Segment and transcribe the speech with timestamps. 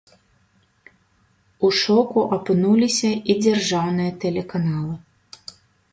[1.67, 4.95] У шоку апынуліся і дзяржаўныя тэлеканалы.